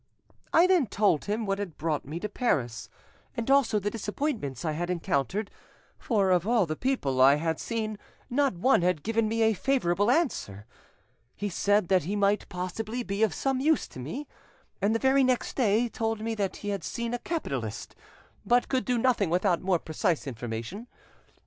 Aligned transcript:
I 0.51 0.65
then 0.65 0.87
told 0.87 1.25
him 1.25 1.45
what 1.45 1.59
had 1.59 1.77
brought 1.77 2.05
me 2.05 2.19
to 2.21 2.27
Paris, 2.27 2.89
and 3.37 3.51
also 3.51 3.77
the 3.77 3.91
disappointments 3.91 4.65
I 4.65 4.71
had 4.71 4.89
encountered, 4.89 5.51
for 5.99 6.31
of 6.31 6.47
all 6.47 6.65
the 6.65 6.75
people 6.75 7.21
I 7.21 7.35
had 7.35 7.59
seen 7.59 7.99
not 8.27 8.55
one 8.55 8.81
had 8.81 9.03
given 9.03 9.27
me 9.27 9.43
a 9.43 9.53
favourable 9.53 10.09
answer. 10.09 10.65
He 11.35 11.49
said 11.49 11.87
that 11.89 12.05
he 12.05 12.15
might 12.15 12.49
possibly 12.49 13.03
be 13.03 13.21
of 13.21 13.35
some 13.35 13.59
use 13.59 13.87
to 13.89 13.99
me, 13.99 14.27
and 14.81 14.95
the 14.95 14.97
very 14.97 15.23
next 15.23 15.55
day 15.55 15.87
told 15.87 16.19
'me 16.19 16.33
that 16.33 16.55
he 16.55 16.69
had 16.69 16.83
seen 16.83 17.13
a 17.13 17.19
capitalist, 17.19 17.95
but 18.43 18.69
could 18.69 18.85
do 18.85 18.97
nothing 18.97 19.29
without 19.29 19.61
more 19.61 19.77
precise 19.77 20.25
information. 20.25 20.87